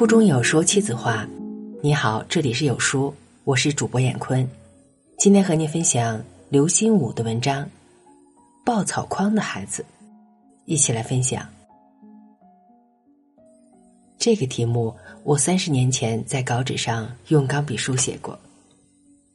[0.00, 1.28] 腹中有书妻子话。
[1.82, 3.14] 你好，这里是有书，
[3.44, 4.48] 我是主播闫坤。
[5.18, 7.62] 今天和您分享刘心武的文章
[8.64, 9.82] 《抱草筐的孩子》，
[10.64, 11.46] 一起来分享。
[14.16, 18.38] 这个题目我三十年前在稿纸上用钢笔书写过，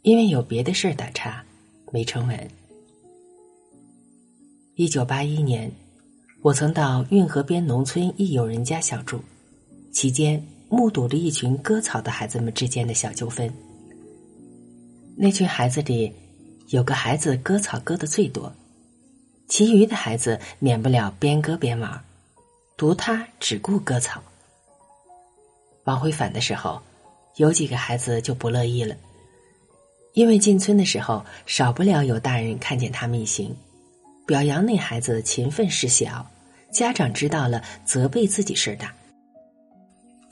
[0.01, 1.43] 因为有别的事儿打岔，
[1.91, 2.49] 没成文。
[4.73, 5.71] 一九八一年，
[6.41, 9.19] 我曾到运河边农村一友人家小住，
[9.93, 10.43] 期间
[10.75, 13.49] 目睹了一群割草的孩子们之间的小纠纷。
[15.15, 16.11] 那群孩子里，
[16.67, 18.51] 有个孩子割草割的最多，
[19.47, 22.03] 其余的孩子免不了边割边玩，
[22.75, 24.21] 独他只顾割草。
[25.85, 26.81] 往回返的时候，
[27.37, 28.93] 有几个孩子就不乐意了，
[30.11, 33.55] 因为进村的时候少不了有大人看见他们一行，
[34.27, 36.29] 表扬那孩子勤奋事小，
[36.73, 38.93] 家长知道了责备自己事儿大。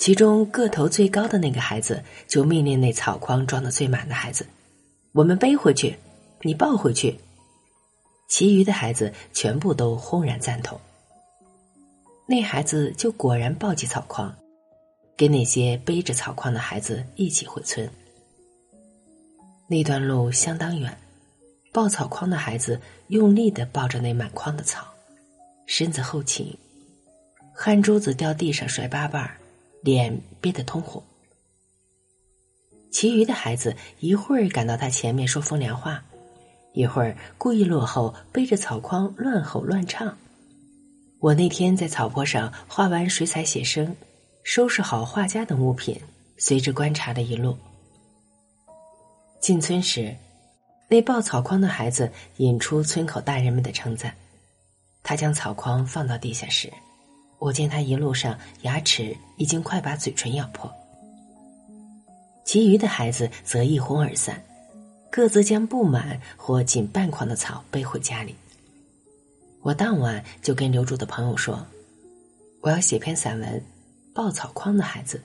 [0.03, 4.45] 其中个头最高的那个孩子就命令那草筐装的最满的孩子
[5.15, 5.97] ：“我们背回去，
[6.41, 7.17] 你抱回去。”
[8.27, 10.77] 其余的孩子全部都轰然赞同。
[12.27, 14.35] 那孩子就果然抱起草筐。
[15.15, 17.89] 跟那些背着草筐的孩子一起回村。
[19.69, 20.97] 那段路相当远，
[21.71, 24.85] 抱草筐的孩子用力的抱着那满筐的草，
[25.65, 26.57] 身子后倾，
[27.55, 29.37] 汗珠子掉地上摔八瓣儿，
[29.83, 31.03] 脸憋得通红。
[32.91, 36.03] 其余的孩子一会儿赶到他前面说风凉话，
[36.73, 40.17] 一会儿故意落后背着草筐乱吼乱唱。
[41.19, 43.95] 我那天在草坡上画完水彩写生。
[44.45, 45.97] 收拾好画家等物品，
[46.35, 47.57] 随着观察了一路。
[49.39, 50.13] 进村时，
[50.89, 54.13] 那抱草筐的孩子引出村口大人们的称赞。
[55.01, 56.69] 他将草筐放到地下时，
[57.43, 60.73] 我见他一路上牙齿已经快把嘴唇咬破。
[62.45, 64.41] 其余的孩子则一哄而散，
[65.11, 68.33] 各自将不满或仅半筐的草背回家里。
[69.61, 71.65] 我当晚就跟留住的朋友说
[72.63, 73.61] ：“我要写篇散文。”
[74.15, 75.19] 抱草筐的孩子，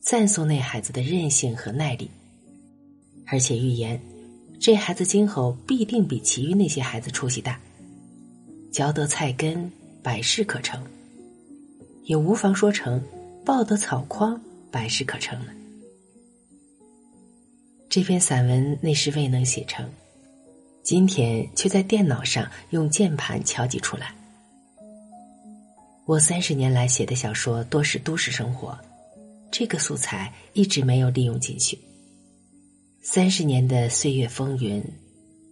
[0.00, 2.08] 赞颂那孩子的韧性和耐力，
[3.26, 4.00] 而且预言
[4.60, 7.58] 这孩子今后必定比其余那些孩子出息大，
[8.70, 10.80] 嚼得菜根，百事可成。
[12.08, 13.02] 也无妨说成
[13.44, 15.52] 抱得草筐，百事可成了。
[17.90, 19.86] 这篇散文那时未能写成，
[20.82, 24.14] 今天却在电脑上用键盘敲击出来。
[26.06, 28.76] 我三十年来写的小说多是都市生活，
[29.50, 31.78] 这个素材一直没有利用进去。
[33.02, 34.82] 三十年的岁月风云，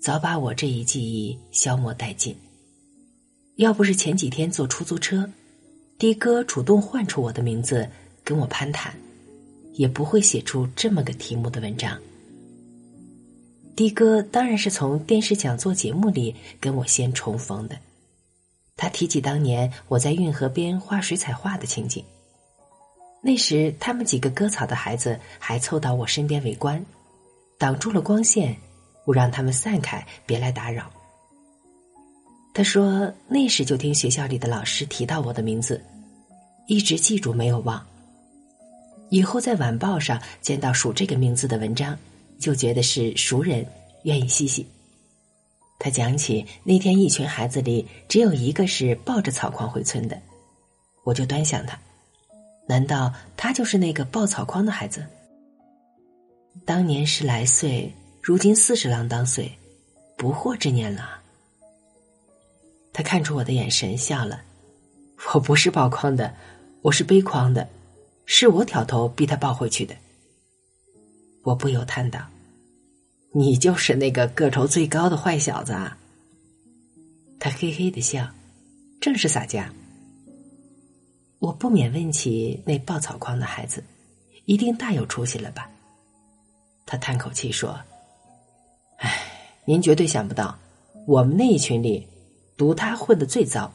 [0.00, 2.34] 早把我这一记忆消磨殆尽。
[3.56, 5.30] 要不是前几天坐出租车，
[5.98, 7.88] 的哥主动唤出我的名字
[8.22, 8.94] 跟我攀谈，
[9.72, 11.98] 也不会写出这么个题目的文章。
[13.74, 17.76] 的哥当然是从电视讲座节目里跟我先重逢的。
[18.76, 22.04] 他提起当年我在运河边画水彩画的情景。
[23.22, 26.84] 那时他们几个割草的孩子还凑到我身边围观，
[27.58, 28.54] 挡住了光线，
[29.04, 30.90] 我让他们散开，别来打扰。
[32.56, 35.78] 他说那时就听学校里的老师提到我的名字，
[36.66, 37.86] 一直记住没有忘。
[39.10, 41.94] 以后在晚报上见到署这个名字的文章，
[42.38, 43.66] 就觉得是熟人，
[44.04, 44.66] 愿意细细。
[45.78, 50.18] 他讲起那天一群孩子里只有一个是抱着草筐回村的，
[51.04, 51.78] 我就端详他，
[52.66, 55.06] 难道他就是那个抱草筐的孩子？
[56.64, 57.92] 当年十来岁，
[58.22, 59.52] 如今四十郎当岁，
[60.16, 61.15] 不惑之年了。
[62.96, 64.40] 他看出我的眼神，笑了。
[65.34, 66.34] 我不是抱筐的，
[66.80, 67.68] 我是背筐的，
[68.24, 69.94] 是我挑头逼他抱回去的。
[71.42, 72.26] 我不由叹道。
[73.34, 75.98] 你就是那个个头最高的坏小子啊！
[77.38, 78.26] 他嘿嘿的笑，
[78.98, 79.70] 正是洒家。
[81.38, 83.84] 我不免问起那抱草筐的孩子，
[84.46, 85.70] 一定大有出息了吧？
[86.86, 87.78] 他叹口气说
[89.00, 89.20] ：“唉，
[89.66, 90.58] 您绝对想不到，
[91.06, 92.08] 我们那一群里，
[92.56, 93.72] 独他混的最糟。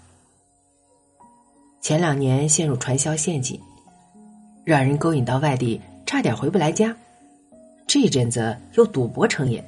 [1.82, 3.60] 前两年陷入传销陷阱，
[4.64, 6.96] 让人勾引到外地，差点回不来家。”
[7.88, 9.62] 这阵子又赌博成瘾，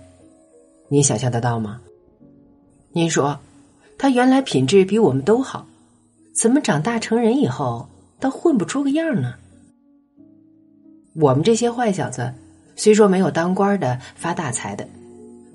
[0.88, 1.82] 你想象得到吗？
[2.92, 3.38] 您说，
[3.98, 5.66] 他原来品质比我们都好，
[6.34, 7.88] 怎么长大成人以后
[8.20, 9.34] 倒混不出个样呢？
[11.16, 12.34] 我们这些坏小子，
[12.76, 14.88] 虽说没有当官的发大财的，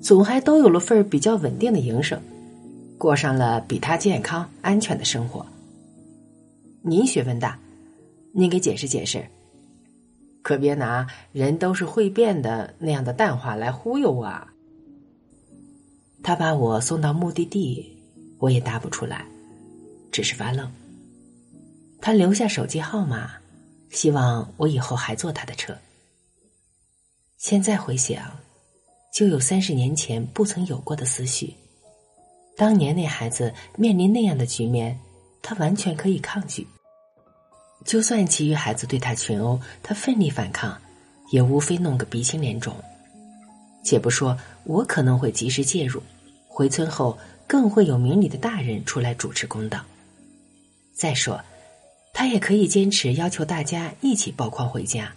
[0.01, 2.21] 总还都有了份比较稳定的营生，
[2.99, 5.45] 过上了比他健康安全的生活。
[6.81, 7.57] 您学问大，
[8.33, 9.25] 您给解释解释，
[10.41, 14.53] 可别拿“人都是会变的”那样的淡化来忽悠我啊！
[16.21, 17.97] 他把我送到目的地，
[18.37, 19.25] 我也答不出来，
[20.11, 20.69] 只是发愣。
[22.01, 23.31] 他留下手机号码，
[23.91, 25.73] 希望我以后还坐他的车。
[27.37, 28.29] 现在回想，
[29.13, 31.55] 就有三十年前不曾有过的思绪。
[32.59, 34.99] 当年那孩子面临那样的局面，
[35.41, 36.67] 他完全可以抗拒。
[37.85, 40.77] 就算其余孩子对他群殴，他奋力反抗，
[41.31, 42.75] 也无非弄个鼻青脸肿。
[43.81, 46.03] 且不说我可能会及时介入，
[46.49, 47.17] 回村后
[47.47, 49.79] 更会有明理的大人出来主持公道。
[50.93, 51.41] 再说，
[52.13, 55.13] 他也可以坚持要求大家一起抱筐回家。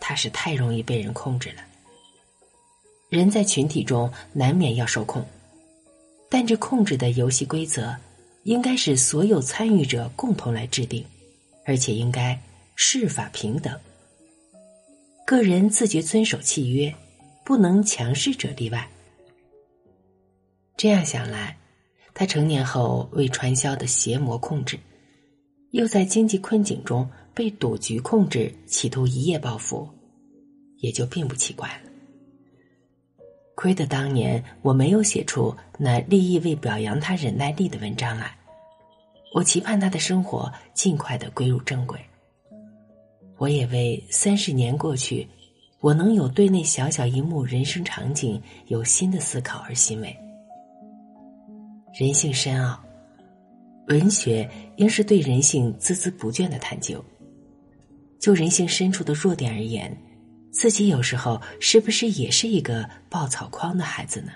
[0.00, 1.62] 他是太容易被人控制了。
[3.10, 5.24] 人在群体中难免要受控，
[6.28, 7.96] 但这控制的游戏规则，
[8.44, 11.04] 应该是所有参与者共同来制定。
[11.68, 12.40] 而且应该
[12.76, 13.76] 事法平等，
[15.26, 16.94] 个人自觉遵守契约，
[17.44, 18.88] 不能强势者例外。
[20.76, 21.58] 这样想来，
[22.14, 24.78] 他成年后为传销的邪魔控制，
[25.72, 29.88] 又在经济困境中被赌局控制，企图一夜暴富，
[30.78, 31.90] 也就并不奇怪了。
[33.56, 38.30] 亏得当年我没有写出那立意为表扬他忍耐力的文章来。
[39.34, 41.98] 我期盼他的生活尽快的归入正轨。
[43.38, 45.26] 我也为三十年过去，
[45.80, 50.14] 我能有对那小小一幕人生场景有新的思考而欣慰。
[51.98, 52.78] 人性深奥，
[53.88, 57.02] 文学应是对人性孜孜不倦的探究。
[58.20, 59.94] 就人性深处的弱点而言，
[60.58, 64.32] 自己有时候是不是也是一个爆草筐的孩子呢？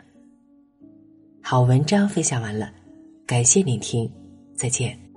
[1.43, 2.71] 好，文章分享完了，
[3.27, 4.11] 感谢聆听。
[4.55, 5.10] 再见。